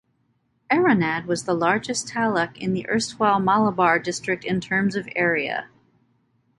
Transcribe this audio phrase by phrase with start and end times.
[0.71, 5.69] Eranad was the largest Taluk in the erstwhile Malabar District in terms of area.